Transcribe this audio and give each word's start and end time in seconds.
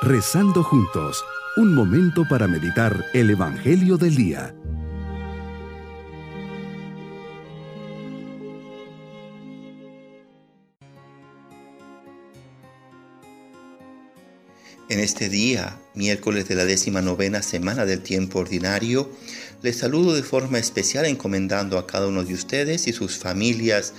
Rezando 0.00 0.62
juntos, 0.62 1.24
un 1.56 1.74
momento 1.74 2.24
para 2.28 2.46
meditar 2.46 3.06
el 3.14 3.30
Evangelio 3.30 3.96
del 3.96 4.14
Día. 4.14 4.54
En 14.88 15.00
este 15.00 15.28
día, 15.28 15.80
miércoles 15.96 16.46
de 16.46 16.54
la 16.54 16.64
décima 16.64 17.02
novena 17.02 17.42
semana 17.42 17.84
del 17.84 18.00
tiempo 18.00 18.38
ordinario, 18.38 19.10
les 19.62 19.78
saludo 19.78 20.14
de 20.14 20.22
forma 20.22 20.60
especial 20.60 21.06
encomendando 21.06 21.76
a 21.76 21.88
cada 21.88 22.06
uno 22.06 22.22
de 22.22 22.34
ustedes 22.34 22.86
y 22.86 22.92
sus 22.92 23.18
familias. 23.18 23.92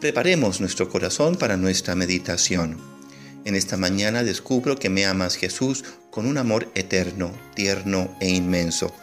Preparemos 0.00 0.60
nuestro 0.60 0.88
corazón 0.88 1.34
para 1.34 1.56
nuestra 1.56 1.96
meditación. 1.96 2.99
En 3.44 3.54
esta 3.54 3.78
mañana 3.78 4.22
descubro 4.22 4.76
que 4.76 4.90
me 4.90 5.06
amas 5.06 5.36
Jesús 5.36 5.84
con 6.10 6.26
un 6.26 6.36
amor 6.36 6.70
eterno, 6.74 7.32
tierno 7.54 8.14
e 8.20 8.28
inmenso. 8.28 8.94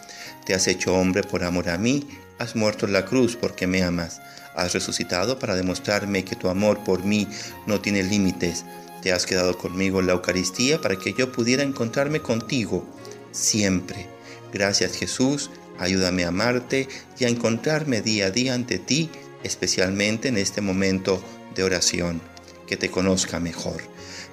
Te 0.46 0.54
has 0.54 0.68
hecho 0.68 0.94
hombre 0.94 1.24
por 1.24 1.44
amor 1.44 1.70
a 1.70 1.78
mí, 1.78 2.08
has 2.38 2.56
muerto 2.56 2.86
en 2.86 2.94
la 2.94 3.06
cruz 3.06 3.36
porque 3.36 3.66
me 3.66 3.82
amas. 3.82 4.22
Has 4.56 4.74
resucitado 4.74 5.40
para 5.40 5.56
demostrarme 5.56 6.24
que 6.24 6.36
tu 6.36 6.50
amor 6.50 6.84
por 6.84 7.04
mí 7.04 7.28
no 7.66 7.82
tiene 7.82 8.04
límites. 8.04 8.64
Te 9.02 9.12
has 9.12 9.26
quedado 9.26 9.58
conmigo 9.58 10.00
en 10.00 10.08
la 10.08 10.14
Eucaristía 10.14 10.80
para 10.82 10.98
que 10.98 11.14
yo 11.14 11.32
pudiera 11.32 11.64
encontrarme 11.64 12.22
contigo 12.22 12.88
siempre. 13.32 14.08
Gracias 14.54 14.98
Jesús, 14.98 15.50
ayúdame 15.80 16.26
a 16.26 16.30
amarte 16.30 16.88
y 17.20 17.26
a 17.26 17.30
encontrarme 17.30 18.02
día 18.02 18.28
a 18.28 18.32
día 18.32 18.54
ante 18.54 18.78
ti, 18.80 19.10
especialmente 19.44 20.28
en 20.28 20.38
este 20.38 20.62
momento 20.62 21.22
de 21.56 21.64
oración. 21.64 22.22
Que 22.68 22.76
te 22.76 22.92
conozca 22.92 23.40
mejor. 23.40 23.82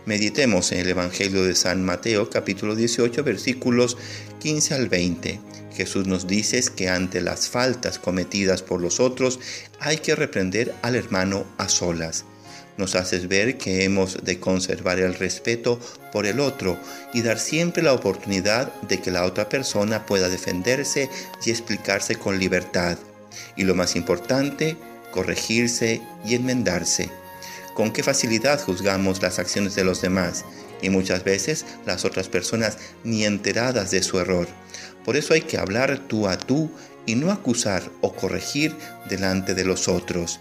Meditemos 0.07 0.73
en 0.73 0.81
el 0.81 0.89
Evangelio 0.89 1.45
de 1.45 1.55
San 1.55 1.85
Mateo 1.85 2.29
capítulo 2.29 2.75
18 2.75 3.23
versículos 3.23 3.97
15 4.41 4.75
al 4.75 4.89
20. 4.89 5.41
Jesús 5.73 6.09
nos 6.09 6.27
dice 6.27 6.61
que 6.75 6.89
ante 6.89 7.21
las 7.21 7.49
faltas 7.49 8.01
cometidas 8.01 8.63
por 8.63 8.81
los 8.81 8.99
otros 8.99 9.39
hay 9.79 9.99
que 9.99 10.17
reprender 10.17 10.75
al 10.83 10.97
hermano 10.97 11.47
a 11.59 11.69
solas. 11.69 12.25
Nos 12.77 12.97
haces 12.97 13.29
ver 13.29 13.57
que 13.57 13.85
hemos 13.85 14.25
de 14.25 14.41
conservar 14.41 14.99
el 14.99 15.15
respeto 15.15 15.79
por 16.13 16.27
el 16.27 16.41
otro 16.41 16.77
y 17.13 17.23
dar 17.23 17.39
siempre 17.39 17.85
la 17.85 17.93
oportunidad 17.93 18.75
de 18.83 19.01
que 19.01 19.13
la 19.13 19.25
otra 19.25 19.49
persona 19.49 20.07
pueda 20.07 20.29
defenderse 20.29 21.09
y 21.47 21.51
explicarse 21.51 22.17
con 22.17 22.41
libertad. 22.41 22.99
Y 23.57 23.63
lo 23.63 23.77
más 23.77 23.95
importante, 23.95 24.77
corregirse 25.13 26.03
y 26.27 26.35
enmendarse 26.35 27.11
con 27.75 27.93
qué 27.93 28.03
facilidad 28.03 28.63
juzgamos 28.63 29.21
las 29.21 29.39
acciones 29.39 29.75
de 29.75 29.85
los 29.85 30.01
demás 30.01 30.45
y 30.81 30.91
muchas 30.91 31.25
veces 31.25 31.67
las 31.87 32.05
otras 32.05 32.29
personas 32.29 32.79
ni 33.03 33.25
enteradas 33.25 33.91
de 33.91 34.03
su 34.03 34.19
error. 34.19 34.49
Por 35.05 35.17
eso 35.17 35.35
hay 35.35 35.43
que 35.43 35.59
hablar 35.59 35.99
tú 36.09 36.29
a 36.29 36.39
tú 36.39 36.71
y 37.07 37.17
no 37.17 37.31
acusar 37.31 37.91
o 38.01 38.15
corregir 38.15 38.75
delante 39.09 39.55
de 39.55 39.65
los 39.65 39.89
otros. 39.89 40.41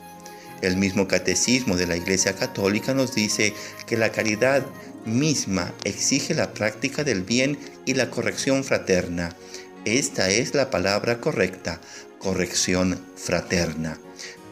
El 0.61 0.77
mismo 0.77 1.07
catecismo 1.07 1.75
de 1.75 1.87
la 1.87 1.97
Iglesia 1.97 2.33
Católica 2.35 2.93
nos 2.93 3.13
dice 3.13 3.53
que 3.85 3.97
la 3.97 4.11
caridad 4.11 4.65
misma 5.05 5.73
exige 5.83 6.33
la 6.33 6.53
práctica 6.53 7.03
del 7.03 7.23
bien 7.23 7.57
y 7.85 7.95
la 7.95 8.09
corrección 8.09 8.63
fraterna. 8.63 9.35
Esta 9.83 10.29
es 10.29 10.53
la 10.53 10.69
palabra 10.69 11.19
correcta, 11.19 11.81
corrección 12.19 12.97
fraterna. 13.17 13.99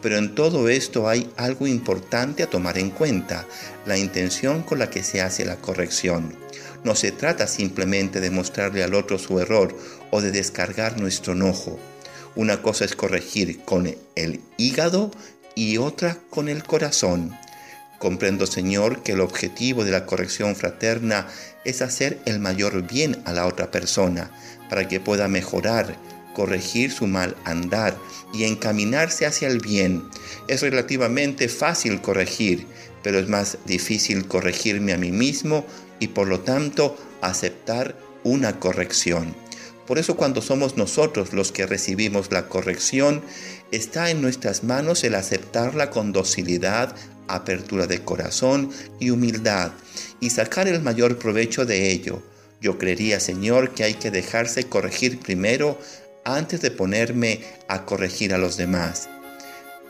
Pero 0.02 0.18
en 0.18 0.34
todo 0.34 0.68
esto 0.68 1.08
hay 1.08 1.30
algo 1.36 1.66
importante 1.66 2.42
a 2.42 2.50
tomar 2.50 2.76
en 2.76 2.90
cuenta, 2.90 3.46
la 3.86 3.96
intención 3.96 4.62
con 4.62 4.80
la 4.80 4.90
que 4.90 5.04
se 5.04 5.22
hace 5.22 5.44
la 5.44 5.56
corrección. 5.56 6.36
No 6.84 6.96
se 6.96 7.12
trata 7.12 7.46
simplemente 7.46 8.20
de 8.20 8.30
mostrarle 8.30 8.82
al 8.82 8.94
otro 8.94 9.18
su 9.18 9.38
error 9.38 9.76
o 10.10 10.20
de 10.20 10.32
descargar 10.32 11.00
nuestro 11.00 11.34
enojo. 11.34 11.78
Una 12.34 12.60
cosa 12.62 12.84
es 12.84 12.96
corregir 12.96 13.60
con 13.64 13.94
el 14.16 14.40
hígado 14.56 15.12
y 15.54 15.78
otra 15.78 16.18
con 16.30 16.48
el 16.48 16.64
corazón. 16.64 17.32
Comprendo, 17.98 18.48
Señor, 18.48 19.04
que 19.04 19.12
el 19.12 19.20
objetivo 19.20 19.84
de 19.84 19.92
la 19.92 20.06
corrección 20.06 20.56
fraterna 20.56 21.28
es 21.64 21.82
hacer 21.82 22.18
el 22.24 22.40
mayor 22.40 22.82
bien 22.82 23.22
a 23.26 23.32
la 23.32 23.46
otra 23.46 23.70
persona, 23.70 24.32
para 24.68 24.88
que 24.88 24.98
pueda 24.98 25.28
mejorar, 25.28 25.96
corregir 26.32 26.90
su 26.92 27.06
mal 27.06 27.36
andar 27.44 27.96
y 28.32 28.44
encaminarse 28.44 29.26
hacia 29.26 29.48
el 29.48 29.60
bien. 29.60 30.04
Es 30.48 30.62
relativamente 30.62 31.48
fácil 31.48 32.00
corregir, 32.00 32.66
pero 33.02 33.18
es 33.18 33.28
más 33.28 33.58
difícil 33.66 34.26
corregirme 34.26 34.92
a 34.92 34.98
mí 34.98 35.10
mismo 35.10 35.66
y 35.98 36.08
por 36.08 36.28
lo 36.28 36.40
tanto 36.40 36.96
aceptar 37.20 37.96
una 38.24 38.58
corrección. 38.58 39.34
Por 39.86 39.98
eso 39.98 40.16
cuando 40.16 40.40
somos 40.42 40.76
nosotros 40.76 41.32
los 41.32 41.52
que 41.52 41.66
recibimos 41.66 42.30
la 42.30 42.48
corrección, 42.48 43.22
está 43.72 44.10
en 44.10 44.22
nuestras 44.22 44.64
manos 44.64 45.02
el 45.04 45.14
aceptarla 45.14 45.90
con 45.90 46.12
docilidad, 46.12 46.94
apertura 47.28 47.86
de 47.86 48.02
corazón 48.02 48.70
y 49.00 49.10
humildad 49.10 49.72
y 50.20 50.30
sacar 50.30 50.68
el 50.68 50.82
mayor 50.82 51.18
provecho 51.18 51.66
de 51.66 51.90
ello. 51.90 52.22
Yo 52.60 52.78
creería, 52.78 53.18
Señor, 53.18 53.74
que 53.74 53.82
hay 53.82 53.94
que 53.94 54.12
dejarse 54.12 54.64
corregir 54.64 55.18
primero 55.18 55.78
antes 56.24 56.60
de 56.60 56.70
ponerme 56.70 57.40
a 57.68 57.84
corregir 57.84 58.34
a 58.34 58.38
los 58.38 58.56
demás. 58.56 59.08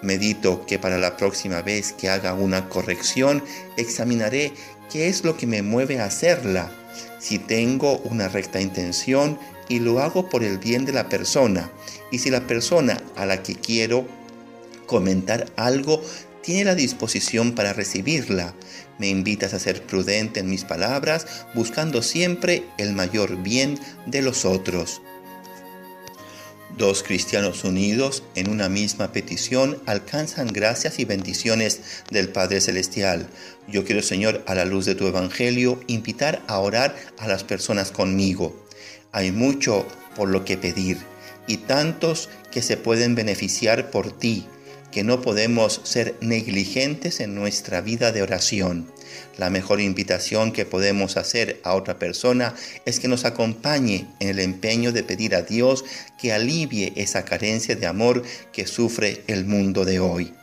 Medito 0.03 0.66
que 0.66 0.78
para 0.78 0.98
la 0.98 1.16
próxima 1.16 1.62
vez 1.62 1.93
que 1.93 2.09
haga 2.09 2.34
una 2.34 2.69
corrección 2.69 3.43
examinaré 3.76 4.53
qué 4.91 5.09
es 5.09 5.25
lo 5.25 5.37
que 5.37 5.47
me 5.47 5.62
mueve 5.62 6.00
a 6.00 6.06
hacerla, 6.06 6.71
si 7.19 7.38
tengo 7.38 7.98
una 7.98 8.28
recta 8.28 8.60
intención 8.60 9.38
y 9.69 9.78
lo 9.78 10.00
hago 10.00 10.28
por 10.28 10.42
el 10.42 10.59
bien 10.59 10.84
de 10.84 10.92
la 10.92 11.09
persona, 11.09 11.71
y 12.10 12.19
si 12.19 12.31
la 12.31 12.47
persona 12.47 13.00
a 13.16 13.26
la 13.26 13.42
que 13.42 13.54
quiero 13.54 14.06
comentar 14.87 15.47
algo 15.56 16.03
tiene 16.42 16.65
la 16.65 16.75
disposición 16.75 17.54
para 17.54 17.72
recibirla. 17.72 18.54
Me 18.98 19.09
invitas 19.09 19.54
a 19.54 19.60
ser 19.60 19.82
prudente 19.87 20.41
en 20.41 20.50
mis 20.50 20.65
palabras, 20.65 21.47
buscando 21.54 22.03
siempre 22.03 22.65
el 22.76 22.92
mayor 22.92 23.42
bien 23.42 23.78
de 24.06 24.22
los 24.22 24.44
otros. 24.44 25.00
Dos 26.78 27.03
cristianos 27.03 27.65
unidos 27.65 28.22
en 28.34 28.49
una 28.49 28.71
misma 28.71 29.12
petición 29.12 29.81
alcanzan 29.84 30.49
gracias 30.49 30.99
y 30.99 31.05
bendiciones 31.05 31.81
del 32.10 32.31
Padre 32.31 32.62
Celestial. 32.62 33.28
Yo 33.69 33.84
quiero, 33.84 34.03
Señor, 34.03 34.43
a 34.47 34.55
la 34.55 34.65
luz 34.65 34.87
de 34.87 34.94
tu 34.94 35.06
Evangelio, 35.06 35.81
invitar 35.87 36.43
a 36.47 36.59
orar 36.59 36.97
a 37.19 37.28
las 37.28 37.44
personas 37.44 37.91
conmigo. 37.91 38.66
Hay 39.12 39.33
mucho 39.33 39.87
por 40.16 40.31
lo 40.31 40.47
que 40.47 40.56
pedir 40.56 40.99
y 41.47 41.59
tantos 41.59 42.31
que 42.50 42.62
se 42.62 42.78
pueden 42.78 43.15
beneficiar 43.15 43.91
por 43.91 44.10
ti 44.10 44.47
que 44.92 45.03
no 45.03 45.20
podemos 45.20 45.80
ser 45.82 46.16
negligentes 46.20 47.19
en 47.19 47.34
nuestra 47.34 47.80
vida 47.80 48.12
de 48.12 48.22
oración. 48.22 48.92
La 49.36 49.50
mejor 49.50 49.80
invitación 49.80 50.53
que 50.53 50.64
podemos 50.64 51.16
hacer 51.16 51.60
a 51.64 51.75
otra 51.75 51.98
persona 51.98 52.54
es 52.84 53.00
que 53.00 53.08
nos 53.08 53.25
acompañe 53.25 54.06
en 54.20 54.28
el 54.28 54.38
empeño 54.38 54.92
de 54.92 55.03
pedir 55.03 55.34
a 55.34 55.42
Dios 55.42 55.84
que 56.20 56.32
alivie 56.32 56.92
esa 56.97 57.25
carencia 57.25 57.75
de 57.75 57.86
amor 57.86 58.22
que 58.53 58.66
sufre 58.66 59.25
el 59.26 59.47
mundo 59.47 59.84
de 59.84 59.98
hoy. 59.98 60.34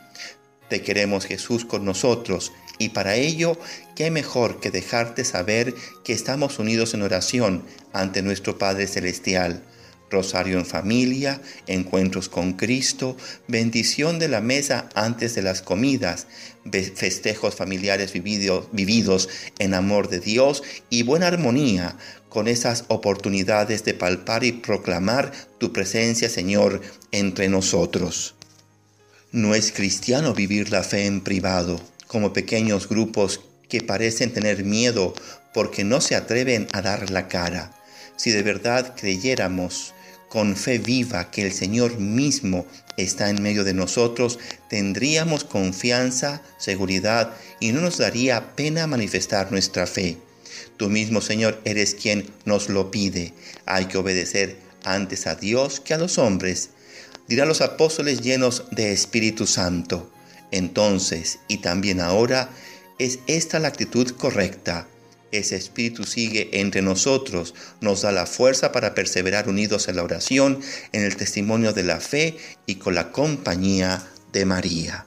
Te 0.68 0.82
queremos 0.82 1.24
Jesús 1.24 1.64
con 1.64 1.84
nosotros 1.84 2.52
y 2.78 2.90
para 2.90 3.14
ello, 3.14 3.58
¿qué 3.94 4.10
mejor 4.10 4.58
que 4.58 4.70
dejarte 4.70 5.24
saber 5.24 5.74
que 6.02 6.12
estamos 6.12 6.58
unidos 6.58 6.94
en 6.94 7.02
oración 7.02 7.64
ante 7.92 8.22
nuestro 8.22 8.58
Padre 8.58 8.86
Celestial? 8.86 9.62
Rosario 10.10 10.58
en 10.58 10.66
familia, 10.66 11.40
encuentros 11.66 12.28
con 12.28 12.54
Cristo, 12.54 13.16
bendición 13.48 14.18
de 14.18 14.28
la 14.28 14.40
mesa 14.40 14.88
antes 14.94 15.34
de 15.34 15.42
las 15.42 15.62
comidas, 15.62 16.26
festejos 16.94 17.54
familiares 17.54 18.12
vividos 18.12 19.28
en 19.58 19.74
amor 19.74 20.08
de 20.08 20.20
Dios 20.20 20.62
y 20.90 21.04
buena 21.04 21.28
armonía 21.28 21.96
con 22.28 22.48
esas 22.48 22.84
oportunidades 22.88 23.84
de 23.84 23.94
palpar 23.94 24.44
y 24.44 24.52
proclamar 24.52 25.32
tu 25.58 25.72
presencia, 25.72 26.28
Señor, 26.28 26.80
entre 27.12 27.48
nosotros. 27.48 28.34
No 29.32 29.54
es 29.54 29.72
cristiano 29.72 30.34
vivir 30.34 30.70
la 30.70 30.82
fe 30.82 31.06
en 31.06 31.20
privado, 31.20 31.80
como 32.06 32.32
pequeños 32.32 32.88
grupos 32.88 33.40
que 33.68 33.80
parecen 33.80 34.32
tener 34.32 34.64
miedo 34.64 35.14
porque 35.54 35.84
no 35.84 36.00
se 36.00 36.16
atreven 36.16 36.66
a 36.72 36.82
dar 36.82 37.10
la 37.10 37.28
cara. 37.28 37.72
Si 38.16 38.30
de 38.30 38.42
verdad 38.42 38.94
creyéramos 38.96 39.94
con 40.30 40.54
fe 40.54 40.78
viva 40.78 41.30
que 41.32 41.42
el 41.42 41.52
Señor 41.52 41.98
mismo 41.98 42.64
está 42.96 43.30
en 43.30 43.42
medio 43.42 43.64
de 43.64 43.74
nosotros, 43.74 44.38
tendríamos 44.68 45.42
confianza, 45.42 46.40
seguridad 46.56 47.34
y 47.58 47.72
no 47.72 47.80
nos 47.80 47.98
daría 47.98 48.54
pena 48.54 48.86
manifestar 48.86 49.50
nuestra 49.50 49.88
fe. 49.88 50.18
Tú 50.76 50.88
mismo, 50.88 51.20
Señor, 51.20 51.60
eres 51.64 51.94
quien 51.94 52.30
nos 52.44 52.68
lo 52.68 52.92
pide. 52.92 53.34
Hay 53.66 53.86
que 53.86 53.98
obedecer 53.98 54.56
antes 54.84 55.26
a 55.26 55.34
Dios 55.34 55.80
que 55.80 55.94
a 55.94 55.98
los 55.98 56.16
hombres. 56.16 56.70
Dirán 57.28 57.48
los 57.48 57.60
apóstoles 57.60 58.20
llenos 58.22 58.64
de 58.70 58.92
Espíritu 58.92 59.48
Santo. 59.48 60.12
Entonces, 60.52 61.40
y 61.48 61.58
también 61.58 62.00
ahora, 62.00 62.50
es 63.00 63.18
esta 63.26 63.58
la 63.58 63.68
actitud 63.68 64.08
correcta. 64.12 64.86
Ese 65.32 65.56
Espíritu 65.56 66.04
sigue 66.04 66.50
entre 66.52 66.82
nosotros, 66.82 67.54
nos 67.80 68.02
da 68.02 68.12
la 68.12 68.26
fuerza 68.26 68.72
para 68.72 68.94
perseverar 68.94 69.48
unidos 69.48 69.88
en 69.88 69.96
la 69.96 70.02
oración, 70.02 70.60
en 70.92 71.04
el 71.04 71.16
testimonio 71.16 71.72
de 71.72 71.84
la 71.84 72.00
fe 72.00 72.36
y 72.66 72.76
con 72.76 72.94
la 72.94 73.12
compañía 73.12 74.02
de 74.32 74.44
María. 74.44 75.06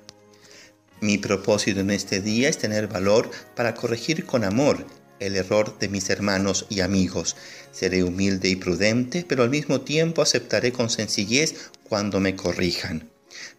Mi 1.02 1.18
propósito 1.18 1.82
en 1.82 1.92
este 1.92 2.22
día 2.22 2.48
es 2.48 2.58
tener 2.58 2.88
valor 2.88 3.30
para 3.56 3.74
corregir 3.74 4.26
con 4.26 4.44
amor 4.44 4.86
el 5.20 5.36
error 5.36 5.78
de 5.80 5.90
mis 5.90 6.10
hermanos 6.10 6.66
y 6.70 6.82
amigos. 6.82 7.36
Seré 7.72 8.04
humilde 8.04 8.50
y 8.50 8.56
prudente, 8.56 9.26
pero 9.28 9.44
al 9.44 9.50
mismo 9.50 9.82
tiempo 9.82 10.22
aceptaré 10.22 10.72
con 10.72 10.90
sencillez 10.90 11.72
cuando 11.84 12.20
me 12.20 12.36
corrijan. 12.36 13.10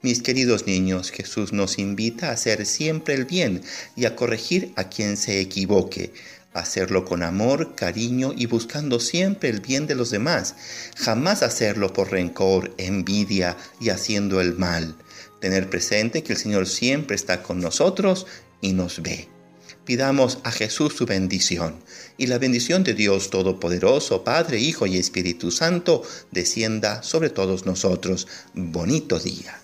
Mis 0.02 0.22
queridos 0.22 0.66
niños, 0.66 1.10
Jesús 1.10 1.52
nos 1.52 1.78
invita 1.78 2.28
a 2.28 2.32
hacer 2.32 2.64
siempre 2.66 3.14
el 3.14 3.24
bien 3.24 3.62
y 3.96 4.04
a 4.04 4.14
corregir 4.14 4.72
a 4.76 4.88
quien 4.88 5.16
se 5.16 5.40
equivoque, 5.40 6.12
hacerlo 6.54 7.04
con 7.04 7.22
amor, 7.22 7.74
cariño 7.74 8.32
y 8.34 8.46
buscando 8.46 9.00
siempre 9.00 9.50
el 9.50 9.60
bien 9.60 9.86
de 9.86 9.96
los 9.96 10.10
demás, 10.10 10.54
jamás 10.96 11.42
hacerlo 11.42 11.92
por 11.92 12.10
rencor, 12.10 12.72
envidia 12.78 13.56
y 13.80 13.90
haciendo 13.90 14.40
el 14.40 14.56
mal. 14.56 14.94
Tener 15.40 15.68
presente 15.68 16.22
que 16.22 16.32
el 16.32 16.38
Señor 16.38 16.66
siempre 16.66 17.16
está 17.16 17.42
con 17.42 17.60
nosotros 17.60 18.26
y 18.60 18.72
nos 18.72 19.02
ve. 19.02 19.28
Pidamos 19.84 20.38
a 20.44 20.50
Jesús 20.50 20.94
su 20.94 21.04
bendición 21.04 21.74
y 22.16 22.28
la 22.28 22.38
bendición 22.38 22.84
de 22.84 22.94
Dios 22.94 23.28
Todopoderoso, 23.28 24.24
Padre, 24.24 24.58
Hijo 24.58 24.86
y 24.86 24.96
Espíritu 24.96 25.50
Santo, 25.50 26.02
descienda 26.30 27.02
sobre 27.02 27.28
todos 27.28 27.66
nosotros. 27.66 28.26
Bonito 28.54 29.18
día. 29.18 29.63